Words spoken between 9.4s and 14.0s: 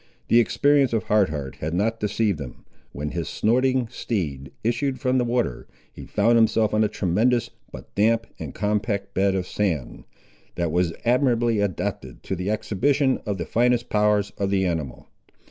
sand, that was admirably adapted to the exhibition of the finest